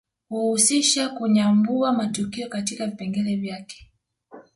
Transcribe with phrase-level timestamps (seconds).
[0.29, 3.91] Huhusisha kunyambua matukio katika vipengele vyake